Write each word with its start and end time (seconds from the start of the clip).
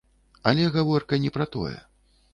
Але 0.51 0.65
гаворка 0.77 1.19
не 1.27 1.33
пра 1.39 1.45
тое. 1.57 1.75